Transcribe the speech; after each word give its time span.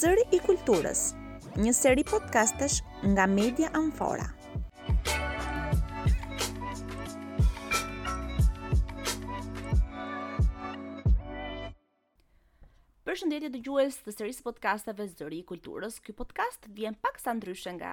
Zëri 0.00 0.24
i 0.36 0.40
kulturës, 0.48 1.02
një 1.66 1.76
seri 1.80 2.06
podcastesh 2.14 2.80
nga 3.16 3.28
Media 3.40 3.72
Amfora. 3.82 4.28
Përshëndetje 13.14 13.48
dëgjues 13.54 13.96
të 14.02 14.10
serisë 14.10 14.42
podcasteve 14.42 15.04
Zëri 15.06 15.36
i 15.44 15.44
Kulturës. 15.46 16.00
Ky 16.02 16.10
podcast 16.18 16.64
vjen 16.74 16.96
pak 16.98 17.20
sa 17.22 17.30
ndryshe 17.38 17.70
nga 17.76 17.92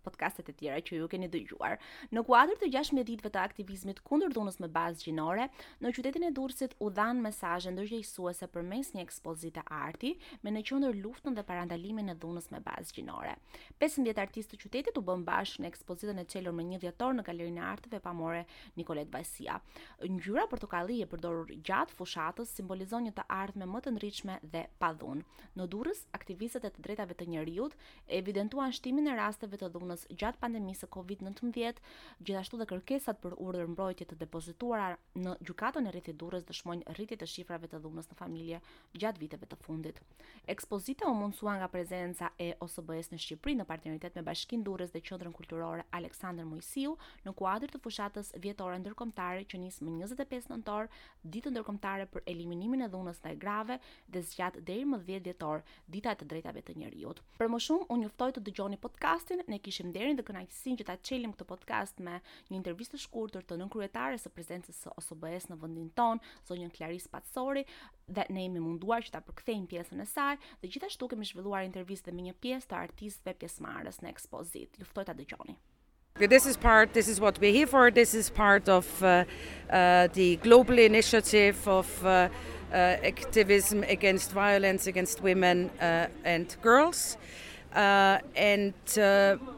podcastet 0.00 0.46
e 0.48 0.54
tjera 0.56 0.78
që 0.80 0.96
ju 0.96 1.08
keni 1.12 1.26
dëgjuar. 1.28 1.74
Në 2.16 2.22
kuadër 2.24 2.56
të 2.56 2.70
16 2.72 3.04
ditëve 3.10 3.28
të 3.34 3.40
aktivizmit 3.42 4.00
kundër 4.06 4.32
dhunës 4.32 4.56
me 4.64 4.70
bazë 4.72 5.04
gjinore, 5.10 5.44
në 5.84 5.92
qytetin 5.92 6.24
e 6.24 6.30
Durrësit 6.38 6.72
u 6.80 6.88
dhan 6.96 7.20
mesazhe 7.26 7.74
ndërgjegjësuese 7.76 8.48
përmes 8.54 8.94
një 8.96 9.04
ekspozite 9.04 9.66
arti 9.82 10.14
me 10.46 10.54
në 10.56 10.64
qendër 10.72 10.96
luftën 11.04 11.36
dhe 11.36 11.44
parandalimin 11.52 12.08
e 12.08 12.16
dhunës 12.24 12.48
me 12.56 12.62
bazë 12.64 12.96
gjinore. 13.02 13.36
15 13.84 14.22
artistë 14.24 14.56
të 14.56 14.62
qytetit 14.64 15.02
u 15.02 15.04
bën 15.10 15.26
bashkë 15.28 15.66
në 15.66 15.72
ekspozitën 15.74 16.24
e 16.24 16.26
çelur 16.32 16.56
me 16.56 16.64
1 16.72 16.80
dhjetor 16.86 17.12
në 17.20 17.26
Galerinë 17.28 17.60
e 17.60 17.68
Artëve 17.74 18.00
Pamore 18.08 18.46
Nikolet 18.80 19.12
Vajsia. 19.12 19.60
Ngjyra 20.08 20.48
portokalli 20.48 21.02
e 21.04 21.10
përdorur 21.12 21.52
gjatë 21.60 22.00
fushatës 22.00 22.56
simbolizon 22.56 23.10
një 23.10 23.18
të 23.20 23.28
ardhmë 23.42 23.70
më 23.76 23.84
të 23.88 23.96
ndritshme 23.98 24.40
dhe 24.48 24.61
pa 24.80 24.92
dhunë. 24.96 25.22
Në 25.58 25.66
Durrës, 25.68 25.98
aktivistët 26.16 26.64
e 26.64 26.70
të 26.72 26.82
drejtave 26.86 27.14
të 27.16 27.26
njerëzit 27.28 27.74
evidentuan 28.08 28.72
shtimin 28.72 29.08
e 29.12 29.16
rasteve 29.18 29.58
të 29.60 29.68
dhunës 29.74 30.06
gjatë 30.08 30.40
pandemisë 30.40 30.86
së 30.86 30.88
COVID-19, 30.94 31.80
gjithashtu 32.24 32.60
dhe 32.60 32.66
kërkesat 32.70 33.18
për 33.20 33.36
urdhër 33.36 33.68
mbrojtje 33.74 34.06
të 34.12 34.16
depozituara 34.22 34.94
në 35.16 35.34
gjykatën 35.44 35.88
e 35.88 35.92
rrethit 35.92 36.18
Durrës 36.20 36.46
dëshmojnë 36.48 36.94
rritjen 36.96 37.24
e 37.24 37.28
shifrave 37.28 37.68
të 37.70 37.82
dhunës 37.84 38.08
në 38.12 38.16
familje 38.22 38.60
gjatë 38.96 39.22
viteve 39.24 39.48
të 39.50 39.58
fundit. 39.66 40.00
Ekspozita 40.48 41.10
u 41.10 41.14
mundsua 41.20 41.58
nga 41.60 41.68
prezenca 41.68 42.30
e 42.40 42.52
OSBE-s 42.64 43.12
në 43.12 43.20
Shqipëri 43.20 43.56
në 43.60 43.66
partneritet 43.68 44.16
me 44.18 44.24
Bashkinë 44.30 44.64
Durrës 44.66 44.94
dhe 44.94 45.04
Qendrën 45.04 45.36
Kulturore 45.36 45.84
Aleksander 45.98 46.48
Mojsiu 46.48 46.96
në 47.26 47.34
kuadër 47.38 47.74
të 47.76 47.82
fushatës 47.84 48.32
vjetore 48.44 48.80
ndërkombëtare 48.82 49.44
që 49.52 49.60
nis 49.62 49.82
më 49.84 49.98
25 50.00 50.48
nëntor, 50.54 50.88
ditë 51.28 51.52
ndërkombëtare 51.54 52.08
për 52.16 52.24
eliminimin 52.34 52.86
e 52.88 52.90
dhunës 52.92 53.20
së 53.22 53.36
grave 53.36 53.76
dhe 54.08 54.22
zgjat 54.32 54.51
datë 54.52 54.64
deri 54.68 54.82
më 54.86 54.98
10 55.06 55.20
dhjetor, 55.26 55.62
dita 55.88 56.12
e 56.12 56.18
të 56.20 56.26
drejtave 56.28 56.60
të 56.66 56.74
njerëzit. 56.78 57.20
Për 57.40 57.48
më 57.52 57.60
shumë, 57.66 57.86
unë 57.94 58.04
ju 58.06 58.10
ftoj 58.12 58.30
të 58.36 58.42
dëgjoni 58.48 58.78
podcastin. 58.82 59.42
Ne 59.48 59.58
kishim 59.64 59.88
nderin 59.92 60.18
dhe 60.18 60.26
kënaqësinë 60.28 60.80
që 60.82 60.86
ta 60.90 60.96
çelim 61.08 61.32
këtë 61.34 61.48
podcast 61.52 62.02
me 62.04 62.18
një 62.50 62.58
intervistë 62.60 62.98
të 62.98 63.02
shkurtër 63.06 63.46
të 63.48 63.58
nënkryetares 63.62 64.26
së 64.26 64.32
prezencës 64.36 64.80
së 64.84 64.92
OSBE-s 65.00 65.48
në 65.52 65.58
vendin 65.64 65.88
ton, 65.98 66.20
zonjën 66.48 66.72
Klaris 66.76 67.08
Patsori, 67.14 67.64
dhe 68.08 68.24
ne 68.30 68.44
jemi 68.46 68.62
munduar 68.66 69.00
që 69.06 69.14
ta 69.16 69.24
përkthejmë 69.30 69.70
pjesën 69.72 70.04
e 70.04 70.08
saj 70.14 70.36
dhe 70.62 70.70
gjithashtu 70.74 71.08
kemi 71.14 71.28
zhvilluar 71.32 71.64
intervistë 71.70 72.12
me 72.14 72.28
një 72.28 72.36
pjesë 72.44 72.72
të 72.74 72.80
artistëve 72.86 73.38
pjesëmarrës 73.42 74.02
në 74.04 74.12
ekspozitë. 74.14 74.82
Ju 74.84 74.90
ftoj 74.92 75.08
ta 75.08 75.16
dëgjoni. 75.22 75.56
This 76.18 76.44
is 76.44 76.58
part, 76.58 76.92
this 76.92 77.08
is 77.08 77.20
what 77.22 77.40
we're 77.40 77.52
here 77.52 77.66
for, 77.66 77.90
this 77.90 78.12
is 78.14 78.28
part 78.28 78.68
of 78.68 79.02
uh, 79.02 79.24
uh, 79.70 80.08
the 80.12 80.36
global 80.36 80.78
initiative 80.78 81.66
of 81.66 81.88
uh, 82.06 82.28
uh 82.70 82.74
activism 83.02 83.82
against 83.84 84.32
violence 84.32 84.86
against 84.86 85.22
women 85.22 85.70
uh, 85.80 86.06
and 86.24 86.56
girls. 86.60 87.16
Uh, 87.74 88.18
and 88.36 88.74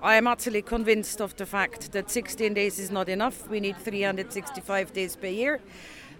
I 0.01 0.15
am 0.15 0.29
utterly 0.29 0.63
convinced 0.63 1.21
of 1.21 1.35
the 1.37 1.45
fact 1.47 1.91
that 1.91 2.09
16 2.09 2.55
days 2.55 2.79
is 2.79 2.91
not 2.93 3.09
enough. 3.09 3.49
We 3.51 3.59
need 3.59 3.77
365 3.77 4.93
days 4.93 5.17
per 5.17 5.27
year. 5.27 5.61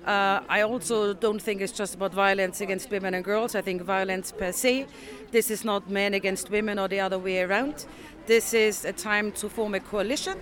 Uh, 0.05 0.41
I 0.51 0.63
also 0.63 1.15
don't 1.15 1.41
think 1.41 1.63
it's 1.63 1.73
just 1.79 1.95
about 1.95 2.13
violence 2.13 2.61
against 2.61 2.91
women 2.91 3.15
and 3.15 3.25
girls. 3.25 3.55
I 3.55 3.63
think 3.63 3.81
violence 3.83 4.33
per 4.33 4.53
se. 4.53 4.87
This 5.31 5.51
is 5.51 5.65
not 5.65 5.89
men 5.89 6.13
against 6.15 6.51
women 6.51 6.79
or 6.79 6.89
the 6.89 7.01
other 7.01 7.19
way 7.19 7.41
around 7.41 7.87
this 8.27 8.55
is 8.55 8.85
a 8.85 8.93
time 8.93 9.33
to 9.33 9.49
form 9.49 9.75
a 9.75 9.81
coalition. 9.81 10.35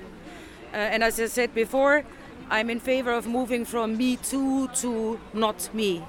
Uh, 0.72 0.76
and 0.76 1.02
as 1.04 1.20
I 1.20 1.26
said 1.26 1.54
before, 1.54 2.04
I'm 2.50 2.70
in 2.70 2.80
favor 2.80 3.12
of 3.12 3.26
moving 3.26 3.64
from 3.64 3.96
me 3.96 4.16
too 4.16 4.68
to 4.76 5.18
not 5.32 5.70
me. 5.74 6.04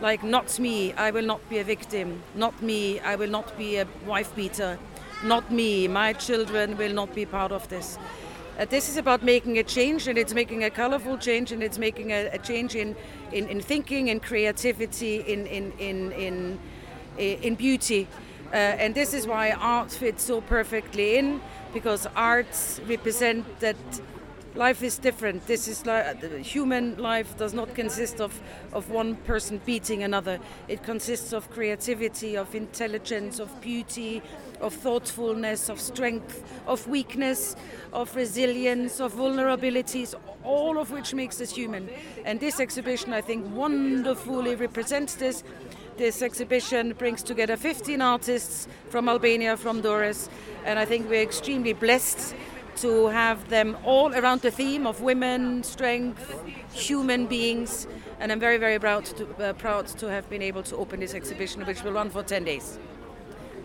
Like, 0.00 0.24
not 0.24 0.58
me, 0.58 0.92
I 0.94 1.10
will 1.10 1.24
not 1.26 1.40
be 1.48 1.58
a 1.58 1.64
victim. 1.64 2.22
Not 2.34 2.60
me, 2.60 2.98
I 3.00 3.14
will 3.14 3.30
not 3.30 3.56
be 3.56 3.76
a 3.76 3.86
wife 4.06 4.34
beater. 4.34 4.78
Not 5.24 5.50
me, 5.52 5.86
my 5.86 6.12
children 6.12 6.76
will 6.76 6.92
not 6.92 7.14
be 7.14 7.24
part 7.24 7.52
of 7.52 7.68
this. 7.68 7.98
Uh, 8.58 8.64
this 8.66 8.88
is 8.88 8.96
about 8.96 9.22
making 9.22 9.58
a 9.58 9.62
change, 9.62 10.08
and 10.08 10.18
it's 10.18 10.34
making 10.34 10.64
a 10.64 10.70
colorful 10.70 11.16
change, 11.18 11.52
and 11.52 11.62
it's 11.62 11.78
making 11.78 12.10
a, 12.10 12.26
a 12.32 12.38
change 12.38 12.74
in, 12.74 12.96
in, 13.32 13.46
in 13.48 13.60
thinking, 13.60 14.08
in 14.08 14.18
creativity, 14.18 15.20
in, 15.20 15.46
in, 15.46 15.72
in, 15.78 16.12
in, 16.12 16.58
in 17.18 17.54
beauty. 17.54 18.08
Uh, 18.52 18.56
and 18.78 18.94
this 18.94 19.14
is 19.14 19.26
why 19.26 19.50
art 19.52 19.90
fits 19.90 20.24
so 20.24 20.42
perfectly 20.42 21.16
in, 21.16 21.40
because 21.72 22.06
arts 22.14 22.82
represent 22.86 23.46
that 23.60 23.76
life 24.54 24.82
is 24.82 24.98
different. 24.98 25.46
This 25.46 25.68
is 25.68 25.86
like 25.86 26.20
human 26.44 26.98
life 26.98 27.34
does 27.38 27.54
not 27.54 27.74
consist 27.74 28.20
of, 28.20 28.38
of 28.74 28.90
one 28.90 29.16
person 29.16 29.58
beating 29.64 30.02
another. 30.02 30.38
It 30.68 30.82
consists 30.82 31.32
of 31.32 31.48
creativity, 31.50 32.36
of 32.36 32.54
intelligence, 32.54 33.38
of 33.38 33.58
beauty, 33.62 34.20
of 34.60 34.74
thoughtfulness, 34.74 35.70
of 35.70 35.80
strength, 35.80 36.44
of 36.66 36.86
weakness, 36.86 37.56
of 37.94 38.14
resilience, 38.14 39.00
of 39.00 39.14
vulnerabilities, 39.14 40.14
all 40.44 40.76
of 40.76 40.90
which 40.90 41.14
makes 41.14 41.40
us 41.40 41.52
human. 41.54 41.88
And 42.26 42.38
this 42.38 42.60
exhibition, 42.60 43.14
I 43.14 43.22
think, 43.22 43.46
wonderfully 43.56 44.56
represents 44.56 45.14
this. 45.14 45.42
This 45.98 46.22
exhibition 46.22 46.94
brings 46.94 47.22
together 47.22 47.54
15 47.56 48.00
artists 48.00 48.66
from 48.88 49.10
Albania, 49.10 49.58
from 49.58 49.82
Doris, 49.82 50.30
and 50.64 50.78
I 50.78 50.86
think 50.86 51.08
we're 51.10 51.20
extremely 51.20 51.74
blessed 51.74 52.34
to 52.76 53.08
have 53.08 53.50
them 53.50 53.76
all 53.84 54.14
around 54.14 54.40
the 54.40 54.50
theme 54.50 54.86
of 54.86 55.02
women, 55.02 55.62
strength, 55.62 56.34
human 56.72 57.26
beings, 57.26 57.86
and 58.20 58.32
I'm 58.32 58.40
very, 58.40 58.56
very 58.56 58.78
proud 58.78 59.04
to, 59.04 59.26
uh, 59.44 59.52
proud 59.52 59.86
to 59.98 60.08
have 60.08 60.30
been 60.30 60.40
able 60.40 60.62
to 60.62 60.76
open 60.78 61.00
this 61.00 61.12
exhibition, 61.14 61.66
which 61.66 61.82
will 61.84 61.92
run 61.92 62.08
for 62.08 62.22
10 62.22 62.44
days. 62.44 62.78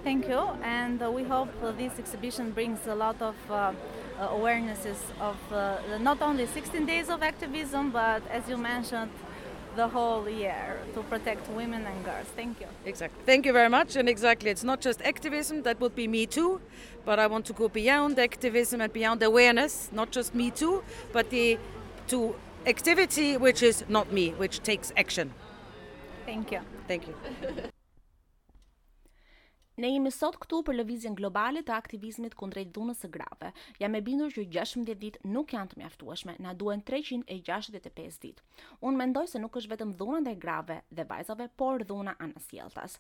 Thank 0.04 0.28
you, 0.28 0.40
and 0.64 1.02
uh, 1.02 1.10
we 1.10 1.24
hope 1.24 1.50
uh, 1.64 1.72
this 1.72 1.98
exhibition 1.98 2.52
brings 2.52 2.86
a 2.88 2.96
lot 2.96 3.22
of 3.22 3.36
uh, 3.50 3.72
uh, 4.20 4.28
awarenesses 4.28 4.98
of 5.22 5.38
uh, 5.54 5.78
not 6.00 6.22
only 6.22 6.46
16 6.46 6.86
days 6.86 7.10
of 7.10 7.24
activism, 7.24 7.92
but 7.92 8.22
as 8.30 8.50
you 8.50 8.58
mentioned, 8.58 9.12
the 9.78 9.88
whole 9.88 10.28
year 10.28 10.80
to 10.96 11.04
protect 11.04 11.48
women 11.52 11.86
and 11.86 12.04
girls. 12.04 12.26
Thank 12.36 12.60
you. 12.60 12.66
Exactly. 12.84 13.22
Thank 13.26 13.46
you 13.46 13.54
very 13.54 13.70
much. 13.70 13.96
And 13.96 14.10
exactly, 14.10 14.50
it's 14.50 14.64
not 14.64 14.82
just 14.82 15.02
activism, 15.04 15.62
that 15.62 15.80
would 15.80 15.96
be 15.96 16.08
Me 16.08 16.26
Too, 16.26 16.60
but 17.06 17.20
I 17.20 17.28
want 17.28 17.46
to 17.46 17.54
go 17.54 17.70
beyond 17.70 18.18
activism 18.20 18.82
and 18.82 18.92
beyond 18.92 19.22
awareness, 19.24 19.90
not 19.94 20.12
just 20.12 20.36
Me 20.36 20.52
Too, 20.52 20.84
but 21.14 21.30
the 21.30 21.58
to 22.08 22.36
activity 22.66 23.38
which 23.38 23.62
is 23.62 23.84
not 23.88 24.12
me, 24.12 24.32
which 24.32 24.60
takes 24.64 24.92
action. 24.98 25.32
Thank 26.26 26.52
you. 26.52 26.60
Thank 26.88 27.08
you. 27.08 27.16
Ne 29.78 29.90
jemi 29.94 30.10
sot 30.12 30.40
këtu 30.42 30.58
për 30.68 30.74
lëvizjen 30.80 31.16
globale 31.18 31.62
të 31.66 31.74
aktivizmit 31.76 32.34
kundrejt 32.38 32.70
dhunës 32.76 33.02
së 33.04 33.10
grave. 33.16 33.50
Jam 33.82 33.94
e 33.94 34.00
bindur 34.08 34.32
që 34.38 34.46
16 34.56 34.96
ditë 35.04 35.30
nuk 35.36 35.54
janë 35.54 35.70
të 35.74 35.78
mjaftueshme, 35.82 36.34
na 36.46 36.54
duhen 36.62 36.82
365 36.88 38.18
ditë. 38.24 38.46
Unë 38.82 39.00
mendoj 39.04 39.24
se 39.34 39.42
nuk 39.44 39.60
është 39.62 39.72
vetëm 39.76 39.92
dhuna 40.00 40.22
ndaj 40.24 40.34
grave 40.46 40.78
dhe 41.00 41.06
vajzave, 41.14 41.48
por 41.62 41.86
dhuna 41.92 42.16
anasjelltas. 42.26 42.96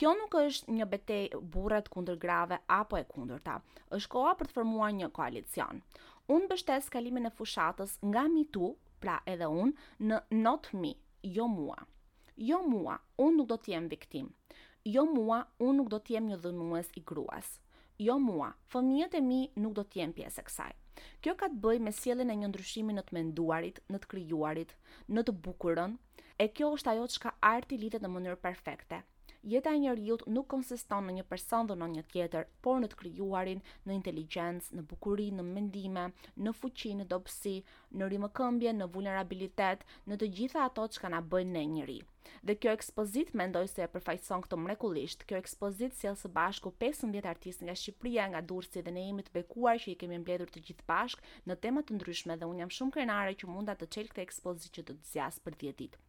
Kjo 0.00 0.14
nuk 0.22 0.38
është 0.44 0.78
një 0.78 0.88
betejë 0.94 1.42
burrat 1.58 1.92
kundër 1.96 2.16
grave 2.24 2.60
apo 2.80 2.96
e 2.96 3.04
kundërta. 3.12 3.58
Është 4.00 4.12
koha 4.16 4.32
për 4.40 4.48
të 4.52 4.56
formuar 4.56 4.96
një 5.02 5.12
koalicion. 5.20 5.84
Unë 6.38 6.50
bështes 6.54 6.88
kalimin 6.96 7.28
e 7.28 7.34
fushatës 7.42 7.98
nga 8.14 8.24
mi 8.38 8.46
tu, 8.56 8.72
pra 9.04 9.20
edhe 9.34 9.52
unë, 9.66 9.84
në 10.08 10.22
not 10.48 10.72
me, 10.86 10.96
jo 11.36 11.50
mua. 11.60 11.82
Jo 12.52 12.64
mua, 12.72 12.96
unë 13.20 13.42
nuk 13.42 13.52
do 13.52 13.60
t'jem 13.66 13.92
viktim 13.96 14.32
jo 14.84 15.04
mua, 15.06 15.42
unë 15.62 15.76
nuk 15.78 15.88
do 15.92 15.98
të 16.02 16.16
jem 16.16 16.24
një 16.32 16.36
dhënues 16.44 16.88
i 16.98 17.02
gruas. 17.06 17.50
Jo 18.02 18.16
mua, 18.18 18.48
fëmijët 18.72 19.12
e 19.14 19.20
mi 19.22 19.36
nuk 19.62 19.76
do 19.76 19.84
të 19.86 20.00
jem 20.00 20.12
pjesë 20.16 20.40
e 20.40 20.44
kësaj. 20.48 20.72
Kjo 21.22 21.34
ka 21.38 21.48
të 21.52 21.60
bëj 21.62 21.78
me 21.86 21.92
sjellën 21.94 22.30
e 22.30 22.36
një 22.40 22.48
ndryshimi 22.50 22.96
në 22.96 23.04
të 23.06 23.16
menduarit, 23.16 23.78
në 23.90 24.00
të 24.02 24.10
krijuarit, 24.14 24.74
në 25.08 25.24
të 25.28 25.34
bukurën, 25.44 25.94
e 26.42 26.48
kjo 26.50 26.72
është 26.78 26.94
ajo 26.96 27.06
që 27.14 27.22
ka 27.26 27.34
arti 27.52 27.78
lidhet 27.84 28.02
në 28.02 28.10
mënyrë 28.16 28.40
perfekte. 28.48 28.98
Jeta 29.52 29.72
e 29.74 29.78
një 29.84 29.94
rjut 29.98 30.22
nuk 30.30 30.46
konsiston 30.54 31.08
në 31.08 31.14
një 31.20 31.24
person 31.30 31.66
dhe 31.66 31.74
në 31.78 31.88
një 31.94 32.02
tjetër, 32.12 32.46
por 32.62 32.78
në 32.82 32.90
të 32.92 32.98
krijuarin, 33.04 33.62
në 33.86 33.96
inteligjencë, 34.00 34.76
në 34.80 34.84
bukurin, 34.92 35.38
në 35.40 35.46
mendime, 35.50 36.04
në 36.38 36.54
fuqin, 36.58 37.02
në 37.02 37.08
dopsi, 37.14 37.54
në 37.90 38.10
rimë 38.14 38.30
këmbje, 38.38 38.74
në 38.80 38.90
vulnerabilitet, 38.94 39.82
në 40.10 40.18
të 40.22 40.32
gjitha 40.40 40.66
ato 40.70 40.86
që 40.90 41.06
ka 41.06 41.10
na 41.16 41.22
bëjnë 41.22 41.54
ne 41.58 41.66
një 41.74 41.90
Dhe 42.48 42.54
kjo 42.64 42.72
ekspozit 42.76 43.32
mendoj 43.40 43.62
se 43.72 43.82
e 43.84 43.88
përfajson 43.94 44.42
këto 44.44 44.58
mrekulisht, 44.64 45.24
kjo 45.30 45.40
ekspozit 45.42 45.96
sjell 45.98 46.18
së 46.20 46.30
bashku 46.36 46.72
15 46.84 47.26
artist 47.32 47.64
nga 47.66 47.74
Shqipëria, 47.80 48.28
nga 48.34 48.42
Durrësi 48.52 48.82
dhe 48.86 48.94
ne 48.96 49.04
imit 49.12 49.28
të 49.30 49.34
bekuar 49.40 49.80
që 49.84 49.92
i 49.92 49.96
kemi 50.02 50.20
mbledhur 50.22 50.52
të 50.54 50.62
gjithë 50.68 50.86
bashkë 50.92 51.32
në 51.50 51.56
tema 51.66 51.82
të 51.88 51.96
ndryshme 51.98 52.36
dhe 52.42 52.48
un 52.52 52.62
jam 52.62 52.72
shumë 52.78 52.96
krenare 52.98 53.34
që 53.42 53.50
mundat 53.54 53.82
të 53.82 53.90
çel 53.96 54.08
këtë 54.14 54.24
ekspozit 54.26 54.78
që 54.78 54.84
do 54.90 54.96
të 55.00 55.12
zjasë 55.14 55.44
për 55.48 55.58
10 55.64 55.78
ditë. 55.82 56.02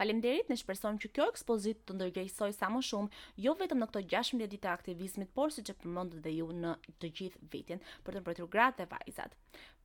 Faleminderit, 0.00 0.48
në 0.50 0.56
shpresojmë 0.62 1.02
që 1.04 1.08
kjo 1.16 1.24
ekspozit 1.30 1.80
të 1.88 1.94
ndërgjegjësoj 1.98 2.54
sa 2.56 2.70
më 2.72 2.80
shumë, 2.90 3.18
jo 3.46 3.52
vetëm 3.62 3.82
në 3.82 3.88
këto 3.90 4.00
16 4.14 4.40
ditë 4.54 4.62
të 4.66 4.70
aktivizmit, 4.76 5.32
por 5.36 5.52
siç 5.56 5.72
e 5.72 5.76
përmendët 5.82 6.22
dhe 6.26 6.32
ju 6.38 6.46
në 6.62 6.70
të 7.02 7.10
gjithë 7.18 7.42
vitin 7.56 7.84
për 8.06 8.16
të 8.16 8.22
mbrojtur 8.22 8.48
gratë 8.54 8.80
dhe 8.80 8.88
vajzat. 8.94 9.36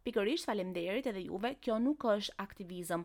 Pikërisht 0.08 0.48
faleminderit 0.48 1.12
edhe 1.12 1.26
juve, 1.28 1.52
kjo 1.66 1.82
nuk 1.90 2.08
është 2.16 2.38
aktivizëm 2.46 3.04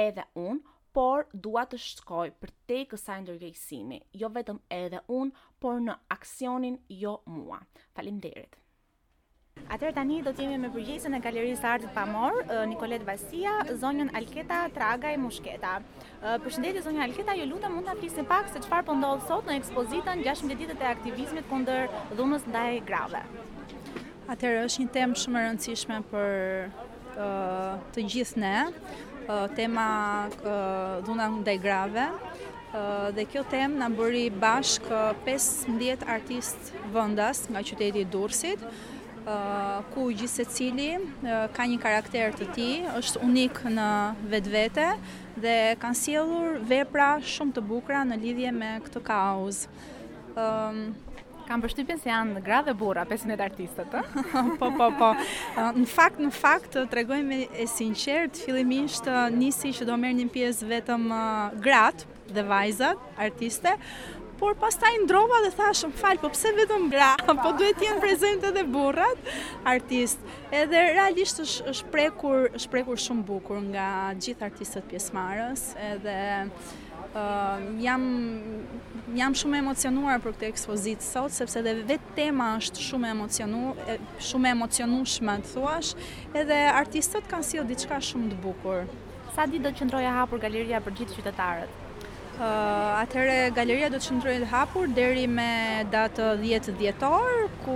edhe 0.00 0.24
unë, 0.46 0.79
por 0.92 1.26
dua 1.36 1.66
të 1.70 1.78
shkoj 1.80 2.30
për 2.40 2.50
te 2.68 2.80
kësaj 2.90 3.20
ndërgjegjësimi, 3.26 4.00
jo 4.20 4.30
vetëm 4.34 4.58
edhe 4.74 5.02
unë, 5.14 5.34
por 5.62 5.78
në 5.82 5.96
aksionin 6.16 6.78
jo 6.88 7.18
mua. 7.26 7.60
derit. 7.96 8.56
Atëherë 9.68 9.94
tani 9.94 10.22
do 10.22 10.30
të 10.32 10.42
jemi 10.44 10.58
me 10.58 10.68
përgjigjen 10.72 11.14
e 11.14 11.20
galerisë 11.20 11.60
së 11.60 11.66
artit 11.70 11.90
Pamor, 11.94 12.32
Nikolet 12.68 13.02
Vasia, 13.04 13.52
zonjën 13.68 14.10
Alketa 14.16 14.68
Tragaj 14.74 15.16
Mushketa. 15.16 15.80
Përshëndetje 16.22 16.82
zonja 16.82 17.02
Alketa, 17.04 17.34
ju 17.34 17.46
lutem 17.46 17.72
mund 17.74 17.86
të 17.86 17.96
flisni 18.00 18.24
pak 18.26 18.48
se 18.48 18.58
çfarë 18.58 18.84
po 18.86 18.94
ndodh 18.94 19.26
sot 19.28 19.44
në 19.46 19.56
ekspozitën 19.60 20.18
16 20.26 20.56
ditët 20.58 20.80
e 20.82 20.86
aktivizmit 20.92 21.46
kundër 21.50 21.86
dhunës 22.16 22.46
ndaj 22.50 22.80
grave. 22.88 23.22
Atëherë 24.30 24.64
është 24.64 24.80
një 24.86 24.96
temë 24.96 25.16
shumë 25.22 25.38
e 25.40 25.44
rëndësishme 25.46 25.96
për 26.10 26.34
të 27.94 28.00
gjithë 28.10 28.38
ne, 28.40 28.56
tema 29.56 30.28
dhuna 31.06 31.28
ndaj 31.42 31.58
grave 31.64 32.06
dhe 33.16 33.24
kjo 33.32 33.42
temë 33.50 33.80
na 33.82 33.88
bëri 33.98 34.26
bashk 34.42 34.86
15 35.26 36.04
artist 36.16 36.70
vendas 36.94 37.46
nga 37.50 37.62
qyteti 37.70 38.04
i 38.04 38.08
Durrësit 38.14 38.62
ku 39.94 40.06
gjithë 40.16 40.34
se 40.34 40.44
cili 40.54 40.90
ka 41.56 41.66
një 41.72 41.78
karakter 41.82 42.34
të 42.38 42.46
ti, 42.54 42.70
është 43.02 43.22
unik 43.26 43.62
në 43.76 43.90
vetë 44.32 44.54
vete 44.54 44.86
dhe 45.44 45.56
kanë 45.82 46.00
sielur 46.04 46.58
vepra 46.72 47.10
shumë 47.34 47.58
të 47.58 47.66
bukra 47.70 48.04
në 48.06 48.20
lidhje 48.24 48.54
me 48.60 48.70
këtë 48.86 49.02
kaos 49.10 49.64
kam 51.50 51.62
përshtypjen 51.64 51.98
se 51.98 52.06
janë 52.06 52.40
gra 52.46 52.60
dhe 52.62 52.76
burra, 52.78 53.02
500 53.10 53.42
artistët, 53.42 53.94
ëh. 53.98 54.14
po 54.60 54.68
po 54.76 54.86
po. 55.00 55.08
Në 55.80 55.86
fakt, 55.90 56.20
në 56.22 56.28
fakt 56.36 56.76
tregoj 56.92 57.18
me 57.26 57.40
e 57.50 57.66
sinqert, 57.70 58.38
fillimisht 58.46 59.08
nisi 59.34 59.72
që 59.74 59.88
do 59.88 59.96
merrnin 59.98 60.30
pjesë 60.30 60.68
vetëm 60.76 61.08
grat 61.64 62.04
dhe 62.36 62.44
vajzat, 62.46 63.02
artiste, 63.26 63.72
por 64.38 64.54
pas 64.56 64.76
taj 64.80 64.94
ndrova 65.02 65.40
dhe 65.44 65.50
thashë, 65.58 65.90
më 65.90 65.98
falë, 66.04 66.20
po 66.22 66.30
pse 66.36 66.52
vetëm 66.60 66.86
bra, 66.94 67.08
po 67.26 67.52
duhet 67.58 67.74
t'jenë 67.82 67.98
prezente 68.06 68.52
dhe 68.54 68.62
burrat, 68.70 69.32
artist. 69.74 70.22
Edhe 70.54 70.84
realisht 70.94 71.42
është 71.42 71.74
shprekur, 71.82 72.46
shprekur 72.62 73.02
shumë 73.08 73.26
bukur 73.26 73.58
nga 73.74 73.88
gjithë 74.22 74.46
artistët 74.52 74.86
pjesmarës, 74.94 75.66
edhe 75.90 76.18
jam 77.80 78.02
jam 79.16 79.34
shumë 79.34 79.58
emocionuar 79.58 80.20
për 80.22 80.34
këtë 80.36 80.46
ekspozitë 80.52 81.02
sot 81.06 81.32
sepse 81.34 81.62
dhe 81.66 81.72
vetë 81.88 82.12
tema 82.14 82.46
është 82.60 82.82
shumë 82.88 83.08
emocionu 83.10 83.62
shumë 84.26 84.52
emocionueshme 84.54 85.34
thuash 85.50 85.90
edhe 86.42 86.56
artistët 86.80 87.26
kanë 87.32 87.42
sjell 87.48 87.62
jo 87.62 87.66
diçka 87.74 87.98
shumë 88.10 88.30
të 88.34 88.38
bukur 88.44 88.86
sa 89.34 89.46
ditë 89.50 89.66
do 89.66 89.70
të 89.72 89.78
qëndrojë 89.82 90.12
hapur 90.20 90.42
galeria 90.46 90.78
për 90.86 90.96
gjithë 91.00 91.18
qytetarët 91.18 91.88
Uh, 92.40 93.18
galeria 93.52 93.90
do 93.92 93.98
të 94.00 94.06
qëndrojë 94.06 94.46
hapur 94.48 94.88
deri 94.96 95.26
me 95.30 95.48
datë 95.94 96.28
10 96.40 96.70
dhjetor, 96.78 97.42
ku 97.66 97.74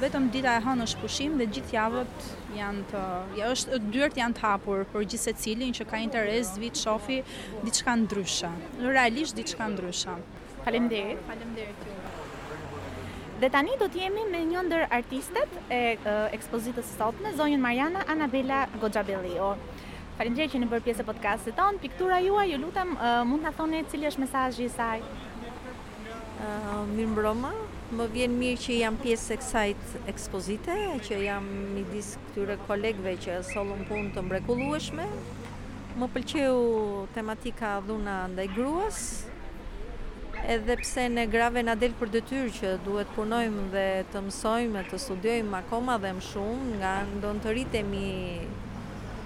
vetëm 0.00 0.30
dita 0.36 0.54
e 0.56 0.62
hënë 0.64 0.86
është 0.88 1.02
pushim 1.02 1.34
dhe 1.40 1.44
gjithë 1.52 1.74
javët 1.76 2.28
janë 2.56 2.84
të 2.92 3.02
ja 3.42 3.50
është 3.52 3.80
dyert 3.96 4.16
janë 4.20 4.38
të 4.38 4.44
hapur 4.46 4.86
për 4.94 5.04
gjithë 5.04 5.20
secilin 5.26 5.74
që 5.76 5.84
ka 5.90 6.00
interes 6.06 6.54
vit 6.62 6.80
shofi 6.84 7.18
diçka 7.66 7.96
ndryshe. 8.06 8.52
Realisht 8.86 9.36
diçka 9.42 9.68
ndryshe. 9.74 10.16
Faleminderit. 10.64 11.20
Faleminderit 11.28 11.86
ju. 11.90 13.02
Dhe 13.44 13.50
tani 13.58 13.76
do 13.84 13.90
të 13.92 14.06
jemi 14.06 14.24
me 14.32 14.40
një 14.54 14.64
ndër 14.70 14.86
artistet 15.00 15.60
e, 15.68 15.82
ekspozitës 16.40 16.94
sotme, 16.96 17.36
zonjën 17.36 17.60
Mariana 17.68 18.08
Anabela 18.16 18.64
Gojabelio. 18.80 19.52
Faleminderit 20.16 20.54
që 20.54 20.58
në 20.62 20.66
bërë 20.72 20.84
pjesë 20.86 21.02
e 21.02 21.04
podcastit 21.06 21.56
ton. 21.58 21.76
Piktura 21.80 22.16
juaj, 22.24 22.46
ju 22.48 22.58
lutem, 22.62 22.94
uh, 22.96 23.18
mund 23.28 23.44
të 23.44 23.50
thoni 23.58 23.82
cili 23.92 24.06
është 24.08 24.22
mesazhi 24.22 24.64
i 24.64 24.70
saj? 24.72 25.02
Uh, 26.46 26.78
mbroma, 27.10 27.50
më 27.98 28.06
vjen 28.14 28.38
mirë 28.40 28.62
që 28.62 28.78
jam 28.78 28.96
pjesë 29.02 29.34
e 29.36 29.38
kësaj 29.42 29.66
ekspozite, 30.14 30.78
që 31.04 31.18
jam 31.26 31.50
midis 31.74 32.14
këtyre 32.30 32.56
kolegëve 32.64 33.12
që 33.26 33.36
sollën 33.50 33.84
punë 33.90 34.14
të 34.16 34.24
mrekullueshme. 34.30 35.04
Më 36.00 36.08
pëlqeu 36.14 36.58
tematika 37.18 37.74
dhuna 37.88 38.16
ndaj 38.32 38.48
gruas, 38.56 39.04
edhe 40.56 40.78
pse 40.80 41.08
ne 41.12 41.26
grave 41.36 41.60
na 41.68 41.76
del 41.76 41.92
për 42.00 42.16
detyrë 42.18 42.52
që 42.56 42.72
duhet 42.88 43.12
punojmë 43.20 43.68
dhe 43.76 43.88
të 44.14 44.24
mësojmë, 44.30 44.86
të 44.90 45.02
studiojmë 45.08 45.60
akoma 45.64 46.00
dhe 46.06 46.16
më 46.20 46.26
shumë, 46.30 46.78
nga 46.80 46.96
ndon 47.18 47.44
të 47.44 47.54
rritemi 47.58 48.10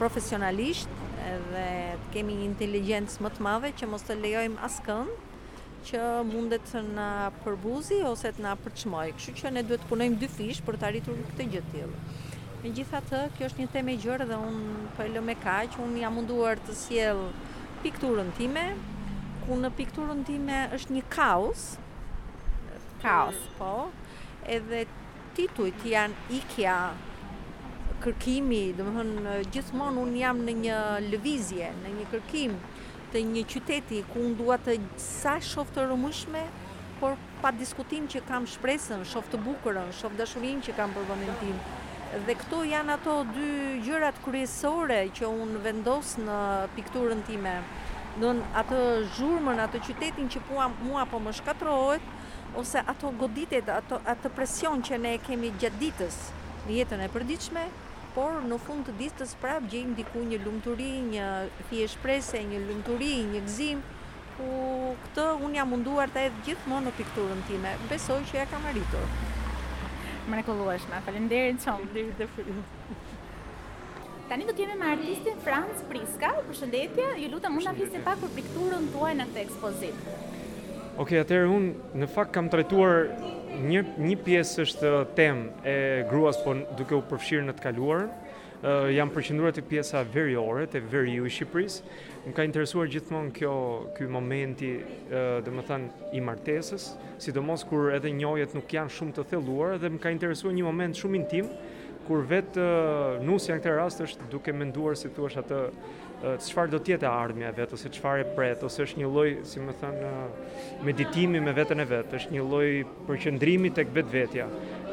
profesionalisht 0.01 0.89
dhe 1.19 1.33
të 1.53 2.11
kemi 2.15 2.33
një 2.39 2.47
inteligencë 2.49 3.23
më 3.25 3.31
të 3.37 3.45
madhe 3.45 3.71
që 3.81 3.89
mos 3.93 4.07
të 4.09 4.15
lejojmë 4.23 4.63
askënd 4.67 5.27
që 5.91 6.01
mundet 6.31 6.65
të 6.69 6.81
na 6.93 7.09
përbuzi 7.45 7.99
ose 8.09 8.31
të 8.37 8.45
na 8.47 8.55
përçmoj. 8.63 9.13
Kështu 9.17 9.35
që 9.41 9.53
ne 9.57 9.63
duhet 9.69 9.81
të 9.85 9.91
punojmë 9.93 10.19
dy 10.23 10.29
fish 10.39 10.61
për 10.65 10.77
të 10.81 10.89
arritur 10.89 11.21
këtë 11.31 11.47
gjë 11.53 11.63
të 11.65 11.75
tillë. 11.75 12.39
Megjithatë, 12.65 13.21
kjo 13.37 13.49
është 13.49 13.63
një 13.63 13.71
temë 13.77 13.93
e 13.95 13.99
gjerë 14.05 14.27
dhe 14.31 14.41
un 14.45 14.59
po 14.97 15.05
e 15.07 15.13
lë 15.13 15.23
me 15.25 15.37
kaq, 15.45 15.77
un 15.85 15.95
jam 16.01 16.17
munduar 16.19 16.61
të 16.69 16.75
sjell 16.83 17.23
pikturën 17.85 18.29
time, 18.37 18.65
ku 19.47 19.57
në 19.63 19.71
pikturën 19.79 20.21
time 20.29 20.59
është 20.77 20.97
një 20.99 21.05
kaos. 21.15 21.67
Kaos, 23.05 23.41
po. 23.57 23.73
Edhe 24.57 24.85
titujt 25.39 25.89
janë 25.89 26.21
Ikea, 26.41 26.79
kërkimi, 28.03 28.63
dhe 28.77 28.85
më 28.87 28.93
thënë, 28.97 29.35
gjithmonë 29.55 30.03
unë 30.05 30.19
jam 30.25 30.39
në 30.47 30.53
një 30.63 30.79
lëvizje, 31.13 31.69
në 31.85 31.93
një 31.99 32.07
kërkim 32.15 32.55
të 33.13 33.23
një 33.29 33.41
qyteti 33.53 33.99
ku 34.13 34.21
unë 34.27 34.37
dua 34.39 34.57
të 34.63 34.75
sa 35.03 35.35
shoftë 35.43 35.87
të 35.91 36.43
por 37.01 37.15
pa 37.43 37.49
diskutim 37.57 38.05
që 38.13 38.21
kam 38.29 38.45
shpresën, 38.47 39.03
shoftë 39.13 39.33
të 39.33 39.39
bukërën, 39.47 39.91
shoftë 40.01 40.19
dashurin 40.21 40.59
që 40.65 40.73
kam 40.79 40.93
përbëmën 40.97 41.35
tim. 41.41 41.57
Dhe 42.27 42.35
këto 42.43 42.59
janë 42.71 42.93
ato 42.99 43.15
dy 43.35 43.47
gjërat 43.87 44.19
kryesore 44.25 44.99
që 45.17 45.27
unë 45.33 45.63
vendosë 45.65 46.23
në 46.27 46.39
pikturën 46.77 47.23
time. 47.27 47.55
Në 48.23 48.35
atë 48.63 48.81
zhurëmën, 49.17 49.63
atë 49.67 49.81
qytetin 49.89 50.29
që 50.37 50.43
pua, 50.51 50.69
mua 50.85 51.07
po 51.11 51.19
më 51.25 51.33
shkatrohet, 51.41 52.13
ose 52.61 52.85
ato 52.95 53.11
goditet, 53.19 53.73
ato, 53.81 53.99
atë 54.05 54.31
presion 54.37 54.85
që 54.87 55.01
ne 55.03 55.17
kemi 55.27 55.55
gjatë 55.63 55.81
ditës 55.83 56.21
në 56.69 56.77
jetën 56.79 57.07
e 57.09 57.11
përdiqme, 57.17 57.65
por 58.15 58.41
në 58.49 58.57
fund 58.65 58.87
të 58.89 58.95
ditës 58.99 59.35
prap 59.41 59.67
gjejmë 59.71 59.95
diku 59.99 60.23
një 60.27 60.41
lumturi, 60.45 60.91
një 61.13 61.27
fije 61.71 61.89
shpresë, 61.95 62.41
një 62.51 62.63
lumturi, 62.67 63.13
një 63.31 63.43
gëzim 63.47 63.83
ku 64.39 64.55
këtë 65.05 65.27
un 65.47 65.55
jam 65.57 65.71
munduar 65.75 66.11
ta 66.15 66.25
hedh 66.25 66.41
gjithmonë 66.47 66.89
në 66.91 66.95
pikturën 66.99 67.43
time. 67.51 67.75
Besoj 67.91 68.21
që 68.31 68.39
ja 68.41 68.47
kam 68.51 68.67
arritur. 68.71 69.05
Mrekullueshme. 70.33 71.03
Faleminderit 71.07 71.63
shumë. 71.65 71.91
Faleminderit 71.93 73.07
Tani 74.31 74.45
do 74.47 74.53
të 74.55 74.63
jemi 74.63 74.77
me 74.79 74.87
artistin 74.93 75.41
Franz 75.45 75.81
Priska. 75.91 76.31
Përshëndetje. 76.49 77.09
Ju 77.21 77.31
lutem 77.33 77.51
mund 77.57 77.67
na 77.67 77.73
flisni 77.75 77.99
pak 78.07 78.21
për 78.23 78.33
pikturën 78.39 78.87
tuaj 78.95 79.13
në 79.19 79.27
këtë 79.31 79.45
ekspozitë. 79.47 80.17
Okej, 80.21 81.01
okay, 81.05 81.21
atëherë 81.25 81.51
un 81.57 81.67
në 82.05 82.09
fakt 82.15 82.33
kam 82.37 82.47
trajtuar 82.53 83.09
një 83.59 83.83
një 83.99 84.17
pjesë 84.25 84.63
është 84.65 84.91
uh, 84.95 85.01
temë 85.17 85.67
e 85.71 85.77
gruas 86.11 86.39
po 86.45 86.55
duke 86.79 86.95
u 86.99 87.03
përfshirë 87.11 87.49
në 87.51 87.55
të 87.59 87.65
kaluarën. 87.65 88.11
Uh, 88.61 88.91
jam 88.93 89.09
përqendruar 89.09 89.55
te 89.57 89.63
pjesa 89.65 90.03
veriore, 90.13 90.67
te 90.69 90.83
veri 90.85 91.15
i 91.17 91.31
Shqipëris. 91.33 91.79
Më 92.27 92.35
ka 92.37 92.45
interesuar 92.45 92.91
gjithmonë 92.93 93.33
kjo 93.39 93.55
ky 93.97 94.07
momenti, 94.13 94.75
uh, 95.09 95.39
domethënë 95.47 96.13
i 96.17 96.21
martesës, 96.25 96.91
sidomos 97.25 97.65
kur 97.69 97.91
edhe 97.97 98.13
njohjet 98.13 98.55
nuk 98.59 98.75
janë 98.77 98.93
shumë 98.99 99.17
të 99.19 99.27
thelluara 99.33 99.81
dhe 99.81 99.93
më 99.97 100.03
ka 100.05 100.13
interesuar 100.13 100.55
një 100.57 100.67
moment 100.69 101.01
shumë 101.03 101.21
intim 101.23 101.49
kur 102.09 102.23
vetë 102.27 102.61
uh, 102.61 103.25
nusja 103.25 103.57
në 103.57 103.63
këtë 103.65 103.75
rast 103.79 104.05
është 104.05 104.31
duke 104.33 104.53
menduar 104.57 104.97
si 104.99 105.09
thua 105.15 105.31
atë 105.41 105.61
çfarë 106.23 106.75
do 106.75 106.79
të 106.85 106.95
jetë 106.95 107.09
e 107.49 107.53
vetë 107.57 107.75
ose 107.77 107.89
çfarë 107.91 108.23
e 108.23 108.27
pret 108.37 108.63
ose 108.65 108.83
është 108.85 109.01
një 109.01 109.09
lloj 109.09 109.31
si 109.49 109.61
më 109.65 109.73
thën 109.81 109.97
meditimi 110.85 111.41
me 111.41 111.53
veten 111.57 111.81
e 111.81 111.85
vet. 111.89 112.07
Është 112.13 112.33
një 112.35 112.43
lloj 112.51 112.69
përqendrimi 113.09 113.71
tek 113.75 113.89
vetvetja. 113.95 114.47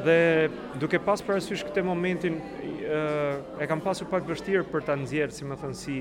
Dhe 0.05 0.47
duke 0.79 0.99
për 1.03 1.17
parasysh 1.27 1.65
këtë 1.67 1.83
momentin, 1.83 2.39
ë 2.87 3.59
e 3.63 3.67
kam 3.67 3.81
pasur 3.83 4.07
pak 4.07 4.23
vështirë 4.29 4.63
për 4.71 4.85
ta 4.87 4.95
nxjerrë 4.95 5.33
si 5.35 5.43
më 5.49 5.59
thën 5.61 5.75
si 5.75 5.97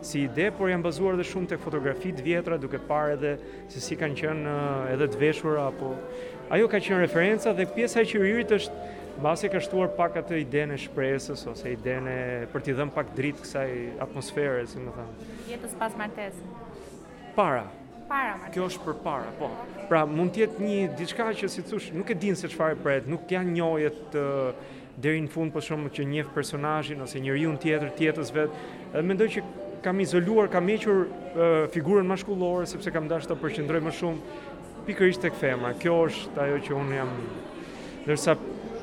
si 0.00 0.24
ide, 0.26 0.50
por 0.56 0.70
jam 0.72 0.82
bazuar 0.82 1.16
dhe 1.20 1.24
shumë 1.28 1.50
tek 1.52 1.60
fotografit 1.60 2.22
vjetra, 2.24 2.56
duke 2.58 2.80
parë 2.88 3.18
edhe 3.18 3.34
se 3.68 3.80
si 3.84 3.98
kanë 4.00 4.16
qenë 4.16 4.56
edhe 4.94 5.10
të 5.12 5.20
veshur 5.20 5.60
apo 5.60 5.92
ajo 6.50 6.66
ka 6.72 6.80
qenë 6.82 7.02
referenca 7.04 7.52
dhe 7.54 7.68
pjesa 7.70 8.00
e 8.02 8.08
kryerit 8.10 8.50
është 8.56 8.96
Basi 9.20 9.50
ka 9.52 9.60
shtuar 9.60 9.90
pak 9.92 10.14
atë 10.16 10.38
idenë 10.46 10.78
shpresës 10.80 11.42
ose 11.50 11.70
idenë 11.74 12.12
për 12.54 12.62
t'i 12.64 12.72
dhënë 12.78 12.92
pak 12.94 13.10
dritë 13.16 13.42
kësaj 13.44 13.70
atmosfere, 14.00 14.62
si 14.64 14.80
më 14.80 14.94
thënë. 14.96 15.26
Jetës 15.50 15.74
pas 15.76 15.96
martesë? 16.00 16.46
Para. 17.36 17.66
Para 18.08 18.38
martesë? 18.38 18.52
Kjo 18.54 18.68
është 18.70 18.86
për 18.86 18.96
para, 19.04 19.34
po. 19.36 19.50
Okay. 19.66 19.84
Pra 19.90 20.06
mund 20.08 20.32
tjetë 20.38 20.64
një 20.64 20.86
diçka 20.96 21.26
që 21.36 21.50
si 21.52 21.64
cush 21.68 21.90
nuk 21.92 22.08
e 22.08 22.16
dinë 22.16 22.40
se 22.40 22.48
qëfar 22.48 22.72
e 22.72 22.78
pretë, 22.80 23.12
nuk 23.12 23.28
janë 23.34 23.52
njojët 23.58 24.00
të 24.14 24.24
deri 25.04 25.20
në 25.26 25.30
fund 25.36 25.52
për 25.58 25.66
shumë 25.68 25.92
që 25.98 26.06
njef 26.14 26.30
personajin 26.38 27.04
ose 27.04 27.20
njëri 27.20 27.44
unë 27.52 27.60
tjetër 27.66 27.92
tjetës 28.00 28.32
vetë. 28.38 28.64
Edhe 28.94 29.02
mendoj 29.10 29.28
që 29.36 29.42
kam 29.84 30.00
izoluar, 30.04 30.48
kam 30.52 30.72
equr 30.72 31.02
uh, 31.10 31.42
figurën 31.76 32.08
mashkullore, 32.08 32.64
sepse 32.72 32.92
kam 32.94 33.04
dashtë 33.12 33.34
të 33.34 33.36
përqendroj 33.44 33.84
më 33.84 33.92
shumë 34.00 34.40
pikërisht 34.88 35.20
tek 35.26 35.36
femra. 35.40 35.74
Kjo 35.82 36.00
është 36.08 36.42
ajo 36.48 36.62
që 36.70 36.74
unë 36.84 36.98
jam... 37.02 37.14
Dërsa 38.00 38.32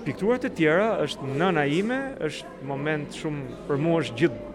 pikturat 0.08 0.46
e 0.48 0.52
tjera 0.56 0.86
është 1.04 1.28
nëna 1.36 1.66
ime, 1.82 1.98
është 2.24 2.64
moment 2.70 3.12
shumë 3.20 3.64
për 3.68 3.82
mua 3.84 3.98
është 4.04 4.22
gjithë 4.22 4.54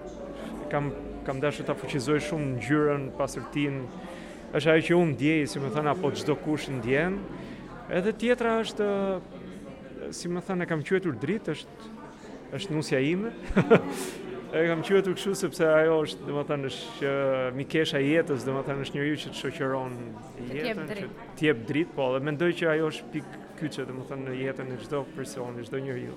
kam 0.72 0.86
kam 1.26 1.38
dashur 1.38 1.62
ta 1.68 1.74
fuqizoj 1.78 2.16
shumë 2.26 2.46
ngjyrën, 2.56 3.02
pasurtinë. 3.14 3.82
Është 4.58 4.72
ajo 4.72 4.82
që 4.88 4.96
unë 4.98 5.12
ndjej, 5.12 5.44
si 5.52 5.60
më 5.62 5.68
thënë, 5.76 5.92
apo 5.92 6.08
çdo 6.18 6.34
kush 6.42 6.66
ndjen. 6.80 7.20
Edhe 7.94 8.10
tjetra 8.18 8.56
është 8.64 8.88
si 10.18 10.26
më 10.26 10.42
thënë, 10.48 10.64
e 10.66 10.70
kam 10.72 10.82
quetur 10.88 11.14
dritë, 11.22 11.54
është 11.54 12.58
është 12.58 12.74
nusja 12.74 12.98
ime. 13.06 13.30
e 14.58 14.64
kam 14.66 14.82
quetur 14.82 15.14
kështu 15.14 15.36
sepse 15.44 15.68
ajo 15.76 16.00
është, 16.08 16.26
domethënë, 16.26 16.72
është 16.72 17.12
mikesha 17.60 18.02
e 18.02 18.10
jetës, 18.16 18.42
domethënë 18.48 18.88
është 18.88 18.98
njeriu 18.98 19.20
që 19.22 19.30
të 19.30 19.40
shoqëron 19.44 19.94
jetën, 20.50 20.82
të 21.38 21.46
jep 21.46 21.62
dritë, 21.70 21.94
po, 22.00 22.10
dhe 22.16 22.24
mendoj 22.26 22.50
që 22.58 22.72
ajo 22.74 22.90
është 22.90 23.12
pikë 23.14 23.41
kyçe 23.62 23.84
domethënë 23.88 24.28
në 24.30 24.36
jetën 24.40 24.72
e 24.74 24.78
çdo 24.82 25.02
personi, 25.16 25.64
çdo 25.68 25.80
njeriu. 25.84 26.16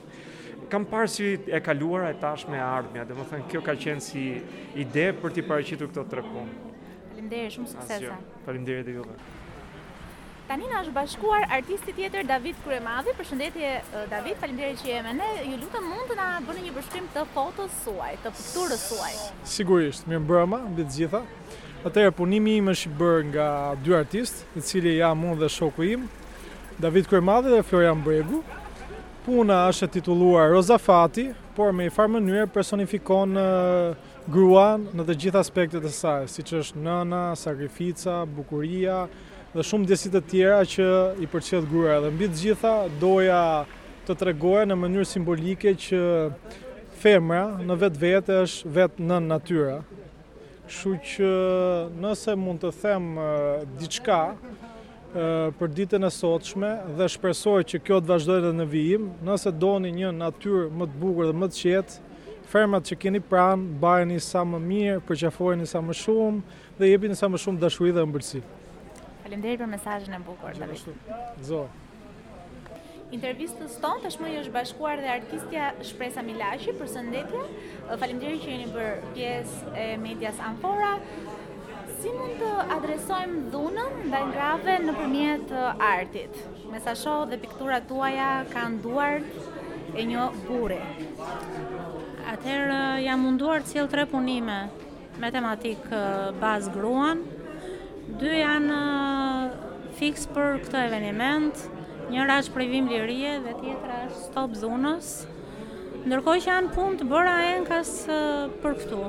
Kam 0.72 0.86
parë 0.90 1.12
si 1.16 1.28
e 1.54 1.60
kaluara 1.62 2.10
e 2.14 2.18
tashme 2.24 2.58
e 2.58 2.66
ardhmja, 2.78 3.06
domethënë 3.12 3.50
kjo 3.52 3.62
ka 3.68 3.76
qenë 3.86 4.04
si 4.08 4.26
ide 4.86 5.08
për 5.22 5.36
t'i 5.38 5.46
paraqitur 5.52 5.92
këto 5.92 6.06
tre 6.14 6.24
punë. 6.26 6.76
Faleminderit 7.16 7.58
shumë 7.58 7.72
suksese. 7.74 8.18
Faleminderit 8.46 8.92
juve. 8.98 9.18
Tani 10.46 10.68
na 10.70 10.84
është 10.84 10.94
bashkuar 10.94 11.48
artisti 11.56 11.94
tjetër 11.98 12.26
David 12.30 12.58
Kryemadhi. 12.62 13.14
Përshëndetje 13.18 13.70
David, 14.12 14.36
faleminderit 14.42 14.82
që 14.84 14.92
jemi 14.92 15.14
ne. 15.18 15.30
Ju 15.50 15.56
lutem 15.62 15.88
mund 15.90 16.12
të 16.12 16.18
na 16.20 16.28
bëni 16.46 16.68
një 16.68 16.74
përshkrim 16.76 17.08
të 17.16 17.24
fotos 17.34 17.74
suaj, 17.86 18.12
të 18.24 18.34
pikturës 18.36 18.84
suaj. 18.92 19.14
Sigurisht, 19.56 20.06
mirë 20.12 20.22
mbrëmë 20.28 20.60
mbi 20.76 20.86
të 20.86 20.98
gjitha. 21.00 21.24
Atëherë 21.86 22.14
punimi 22.20 22.60
im 22.60 22.70
është 22.74 22.94
bërë 23.00 23.26
nga 23.34 23.48
dy 23.86 23.98
artistë, 23.98 24.46
i 24.58 24.62
cili 24.70 24.94
jam 25.00 25.26
unë 25.32 25.42
dhe 25.44 25.50
shoku 25.56 25.86
im, 25.96 26.06
David 26.78 27.08
Kërmadhe 27.08 27.50
dhe 27.54 27.64
Florian 27.64 28.02
Bregu. 28.04 28.42
Puna 29.26 29.62
është 29.72 29.88
titulluar 29.94 30.50
Roza 30.52 30.76
Fati, 30.78 31.30
por 31.56 31.72
me 31.74 31.86
i 31.88 31.94
farë 31.94 32.12
mënyrë 32.18 32.50
personifikon 32.52 33.32
në 33.34 33.46
gruan 34.28 34.84
në 34.92 35.06
të 35.08 35.16
gjithë 35.24 35.40
aspektet 35.40 35.88
e 35.88 35.92
saj, 35.96 36.28
si 36.34 36.44
që 36.46 36.60
është 36.66 36.84
nëna, 36.84 37.22
sakrifica, 37.40 38.18
bukuria 38.28 39.06
dhe 39.56 39.64
shumë 39.64 39.88
djesit 39.88 40.18
e 40.20 40.22
tjera 40.30 40.60
që 40.68 40.90
i 41.24 41.30
përqet 41.32 41.66
grua. 41.72 41.96
Dhe 42.04 42.12
mbi 42.12 42.28
të 42.34 42.42
gjitha 42.44 42.74
doja 43.02 43.40
të 44.10 44.18
tregoja 44.20 44.68
në 44.70 44.78
mënyrë 44.84 45.08
simbolike 45.16 45.74
që 45.88 46.04
femra 47.00 47.46
në 47.66 47.80
vetë 47.86 48.04
vetë 48.04 48.42
është 48.44 48.76
vetë 48.82 49.10
në 49.12 49.22
natyra. 49.32 49.80
Shu 50.68 50.98
që 51.16 51.32
nëse 52.04 52.36
mund 52.36 52.66
të 52.68 52.76
them 52.84 53.12
diçka, 53.82 54.20
për 55.16 55.72
ditën 55.78 56.04
e 56.04 56.10
sotshme 56.12 56.70
dhe 56.98 57.06
shpresoj 57.10 57.62
që 57.72 57.80
kjo 57.88 58.02
të 58.04 58.10
vazhdoj 58.12 58.40
dhe 58.44 58.50
në 58.60 58.66
vijim, 58.74 59.06
nëse 59.28 59.54
doni 59.62 59.92
një 59.96 60.10
natyrë 60.16 60.66
më 60.80 60.86
të 60.92 61.00
bukur 61.04 61.30
dhe 61.32 61.36
më 61.44 61.48
të 61.50 61.60
qetë, 61.62 62.02
fermat 62.52 62.84
që 62.90 62.96
keni 63.04 63.22
pranë, 63.30 63.70
bani 63.84 64.20
sa 64.22 64.44
më 64.50 64.60
mirë, 64.68 65.04
përqafojeni 65.08 65.68
sa 65.72 65.80
më 65.88 65.96
shumë 66.04 66.60
dhe 66.80 66.92
jepi 66.92 67.14
sa 67.16 67.30
më 67.32 67.42
shumë 67.46 67.62
dashuri 67.64 67.96
dhe 67.96 68.04
mbërësi. 68.10 68.44
Falemderi 69.26 69.60
për 69.64 69.72
mesajën 69.72 70.20
e 70.20 70.22
bukur, 70.28 70.60
David. 70.60 70.94
Zohë. 71.48 71.82
Intervistës 73.16 73.76
tonë 73.80 74.02
tashmë 74.04 74.30
i 74.34 74.38
është 74.42 74.52
bashkuar 74.54 75.00
dhe 75.00 75.10
artistja 75.14 75.68
Shpresa 75.86 76.24
Milashi 76.26 76.74
për 76.80 76.90
sëndetje. 76.92 77.42
Falemderi 78.02 78.40
që 78.44 78.50
jeni 78.52 78.68
bërë 78.74 79.14
pjesë 79.16 79.76
e 79.80 79.86
medias 80.04 80.42
Amfora 80.50 80.96
si 82.02 82.10
mund 82.18 82.40
të 82.40 82.50
adresojmë 82.76 83.42
dhunën 83.54 84.00
ndaj 84.10 84.22
grave 84.34 84.74
në 84.84 84.96
përmjet 84.98 85.52
artit? 85.90 86.40
Me 86.72 86.80
sa 86.84 86.96
shoh 86.98 87.26
dhe 87.30 87.38
piktura 87.40 87.78
tuaja 87.90 88.32
kanë 88.52 88.80
duar 88.84 89.22
e 89.96 90.06
një 90.10 90.24
bure. 90.48 90.80
Atëherë 92.34 92.82
jam 93.06 93.22
munduar 93.24 93.64
të 93.64 93.72
cilë 93.74 93.92
tre 93.94 94.06
punime 94.12 94.58
me 95.22 95.30
tematik 95.32 95.86
bazë 96.42 96.74
gruan. 96.76 97.22
Dy 98.20 98.34
janë 98.42 98.80
fix 100.00 100.26
për 100.36 100.60
këtë 100.66 100.82
eveniment, 100.90 101.64
njëra 102.12 102.42
është 102.44 102.58
privim 102.58 102.90
lirie 102.92 103.38
dhe 103.46 103.56
tjetra 103.62 104.02
është 104.10 104.24
stop 104.28 104.58
dhunës. 104.64 105.14
Ndërkohë 106.06 106.44
që 106.46 106.52
janë 106.52 106.74
punë 106.76 107.00
të 107.02 107.08
bëra 107.14 107.38
enkas 107.56 107.96
për 108.64 108.82
këtu. 108.84 109.04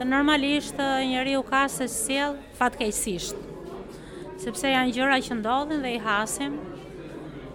Normalisht 0.00 0.78
njëri 0.80 1.34
u 1.36 1.42
ka 1.44 1.66
se 1.68 1.84
s'jel 1.84 2.32
fatkejsisht, 2.56 3.36
sepse 4.40 4.70
janë 4.72 4.94
gjëra 4.96 5.18
që 5.26 5.34
ndodhin 5.42 5.82
dhe 5.84 5.90
i 5.92 5.98
hasim, 6.00 6.54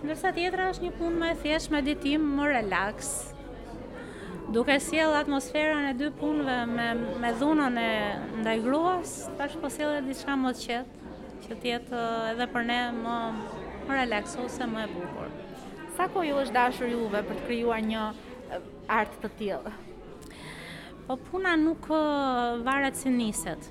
ndërsa 0.06 0.30
tjetra 0.36 0.68
është 0.75 0.86
një 0.86 0.92
punë 1.00 1.18
më 1.24 1.30
e 1.34 1.38
me 1.40 1.72
meditim, 1.75 2.28
më 2.38 2.46
relax, 2.54 3.10
duke 4.54 4.75
s'jel 4.78 5.18
atmosferën 5.18 5.88
e 5.90 5.94
dy 5.98 6.12
punëve 6.20 6.60
me, 6.70 6.86
me 7.24 7.34
dhunën 7.42 7.82
e 7.82 7.92
ndaj 8.44 8.56
gruas, 8.68 9.16
ta 9.42 9.50
po 9.50 9.66
s'jell 9.66 9.66
posil 9.66 9.90
e 9.98 10.06
diçka 10.06 10.38
më 10.46 10.54
të 10.54 10.64
qetë, 10.66 11.12
që 11.50 11.58
tjetë 11.64 12.04
edhe 12.30 12.48
për 12.54 12.68
ne 12.70 12.78
më, 13.02 13.16
më 13.88 13.92
relaxu 14.04 14.46
se 14.54 14.70
më 14.70 14.86
e 14.86 14.92
bukur. 14.94 15.34
Sa 15.98 16.06
ko 16.14 16.22
ju 16.22 16.38
është 16.46 16.60
dashur 16.62 16.94
juve 16.94 17.25
për 17.25 17.42
të 17.42 17.50
kryua 17.50 17.82
një 17.90 18.06
art 19.02 19.18
të 19.25 19.34
tjilë? 19.42 19.75
Po 21.07 21.15
puna 21.17 21.55
nuk 21.55 21.85
varet 22.65 22.95
si 22.97 23.09
niset. 23.13 23.67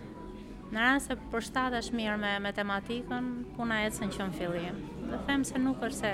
Në 0.70 0.78
rrasë 0.84 1.06
se 1.08 1.14
përshtat 1.32 1.74
është 1.74 1.96
mirë 1.98 2.18
me, 2.22 2.28
matematikën, 2.44 3.08
tematikën, 3.08 3.56
puna 3.56 3.78
e 3.82 3.88
cënë 3.96 4.14
që 4.14 4.26
në 4.28 4.34
fillim. 4.36 4.76
Dhe 5.10 5.18
them 5.26 5.42
se 5.48 5.58
nuk 5.64 5.82
është 5.82 5.96
se, 5.98 6.12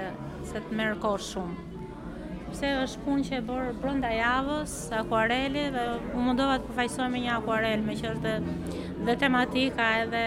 se 0.52 0.62
të 0.68 0.78
merë 0.80 0.96
kohë 1.02 1.20
shumë. 1.26 1.82
Pse 2.46 2.70
është 2.86 3.02
punë 3.04 3.26
që 3.28 3.36
e 3.36 3.42
bërë 3.50 3.74
brënda 3.82 4.14
javës, 4.16 4.78
akuareli, 5.02 5.66
dhe 5.76 5.84
u 6.16 6.24
mundova 6.24 6.56
të 6.56 6.70
përfajsoj 6.70 7.10
me 7.12 7.20
një 7.26 7.34
akuarel, 7.36 7.84
me 7.90 7.98
që 8.00 8.14
është 8.14 8.24
dhe, 8.24 8.56
dhe 9.10 9.18
tematika 9.26 9.90
edhe 10.06 10.24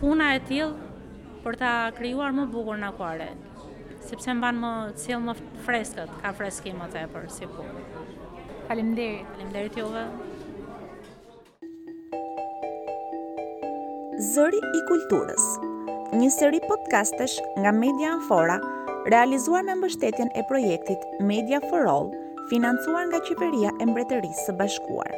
puna 0.00 0.32
e 0.32 0.40
tjilë 0.48 1.42
për 1.44 1.60
ta 1.64 1.74
krijuar 2.00 2.32
më 2.40 2.48
bukur 2.56 2.80
në 2.80 2.88
akuarel 2.94 3.36
sepse 4.06 4.30
më 4.36 4.42
banë 4.46 4.60
më 4.62 4.68
cilë 5.02 5.18
më 5.28 5.32
freskët, 5.66 6.12
ka 6.22 6.30
freskimë 6.38 6.86
të 6.92 7.00
e 7.04 7.08
për 7.16 7.24
si 7.36 7.48
punë. 7.56 8.04
Faleminderit, 8.66 9.26
faleminderit 9.32 9.76
jove. 9.78 10.04
Zëri 14.26 14.58
i 14.74 14.80
kulturës, 14.88 15.42
një 16.16 16.28
seri 16.34 16.58
podcastesh 16.64 17.36
nga 17.60 17.72
Media 17.76 18.14
Anfora, 18.16 18.56
realizuar 19.12 19.62
me 19.68 19.74
mbështetjen 19.78 20.32
e 20.34 20.42
projektit 20.50 21.04
Media 21.20 21.60
for 21.70 21.86
All, 21.90 22.10
financuar 22.50 23.04
nga 23.12 23.20
Qeveria 23.28 23.70
e 23.76 23.86
Mbretërisë 23.90 24.46
së 24.48 24.56
Bashkuar. 24.58 25.12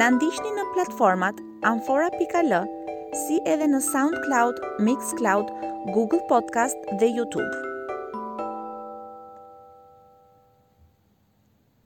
Na 0.00 0.08
ndiqni 0.14 0.54
në 0.56 0.64
platformat 0.76 1.38
anfora.al, 1.68 2.54
si 3.26 3.38
edhe 3.52 3.68
në 3.74 3.82
SoundCloud, 3.90 4.62
Mixcloud, 4.88 5.52
Google 5.94 6.22
Podcast 6.32 6.76
dhe 7.02 7.12
YouTube. 7.18 7.65